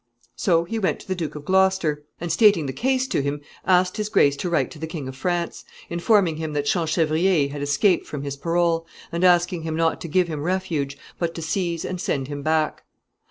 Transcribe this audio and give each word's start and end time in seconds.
]So 0.35 0.63
he 0.63 0.79
went 0.79 0.99
to 1.01 1.07
the 1.07 1.13
Duke 1.13 1.35
of 1.35 1.45
Gloucester, 1.45 2.03
and, 2.19 2.31
stating 2.31 2.65
the 2.65 2.73
case 2.73 3.07
to 3.07 3.21
him, 3.21 3.39
asked 3.67 3.97
his 3.97 4.09
grace 4.09 4.35
to 4.37 4.49
write 4.49 4.71
to 4.71 4.79
the 4.79 4.87
King 4.87 5.07
of 5.07 5.15
France, 5.15 5.63
informing 5.91 6.37
him 6.37 6.53
that 6.53 6.65
Champchevrier 6.67 7.49
had 7.49 7.61
escaped 7.61 8.07
from 8.07 8.23
his 8.23 8.35
parole, 8.35 8.87
and 9.11 9.23
asking 9.23 9.61
him 9.61 9.75
not 9.75 10.01
to 10.01 10.07
give 10.07 10.27
him 10.27 10.41
refuge, 10.41 10.97
but 11.19 11.35
to 11.35 11.43
seize 11.43 11.85
and 11.85 12.01
send 12.01 12.29
him 12.29 12.41
back. 12.41 12.83